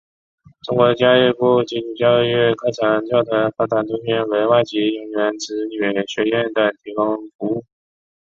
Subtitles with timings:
[0.63, 5.77] 中国教育部基础教育课程教材发展中心为外籍人员子女
[6.07, 7.63] 学校等提供服务。